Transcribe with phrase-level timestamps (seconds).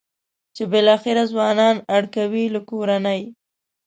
[0.55, 3.21] چې بالاخره ځوانان اړ کوي له کورنۍ.